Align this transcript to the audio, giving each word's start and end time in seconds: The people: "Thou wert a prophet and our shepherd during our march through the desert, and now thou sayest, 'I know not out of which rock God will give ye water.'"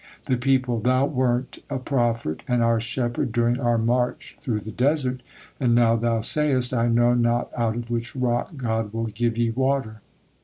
The 0.25 0.35
people: 0.35 0.79
"Thou 0.79 1.05
wert 1.05 1.59
a 1.69 1.77
prophet 1.77 2.41
and 2.47 2.63
our 2.63 2.79
shepherd 2.79 3.31
during 3.31 3.59
our 3.59 3.77
march 3.77 4.35
through 4.39 4.61
the 4.61 4.71
desert, 4.71 5.21
and 5.59 5.75
now 5.75 5.95
thou 5.95 6.21
sayest, 6.21 6.73
'I 6.73 6.87
know 6.87 7.13
not 7.13 7.51
out 7.55 7.75
of 7.75 7.91
which 7.91 8.15
rock 8.15 8.57
God 8.57 8.93
will 8.93 9.05
give 9.05 9.37
ye 9.37 9.51
water.'" 9.51 10.01